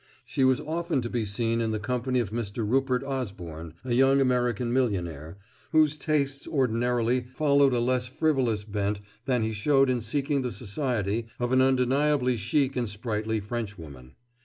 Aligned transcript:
She 0.25 0.43
was 0.43 0.57
now 0.59 0.65
often 0.65 1.01
to 1.03 1.11
be 1.11 1.25
seen 1.25 1.61
in 1.61 1.69
the 1.69 1.77
company 1.79 2.19
of 2.19 2.31
Mr. 2.31 2.67
Rupert 2.67 3.03
Osborne, 3.03 3.75
a 3.85 3.93
young 3.93 4.19
American 4.19 4.73
millionaire, 4.73 5.37
whose 5.73 5.95
tastes 5.95 6.47
ordinarily 6.47 7.21
followed 7.21 7.71
a 7.73 7.79
less 7.79 8.07
frivolous 8.07 8.63
bent 8.63 8.99
than 9.25 9.43
he 9.43 9.53
showed 9.53 9.91
in 9.91 10.01
seeking 10.01 10.41
the 10.41 10.51
society 10.51 11.27
of 11.39 11.51
an 11.51 11.61
undeniably 11.61 12.35
chic 12.35 12.75
and 12.75 12.89
sprightly 12.89 13.39
Frenchwoman. 13.39 14.15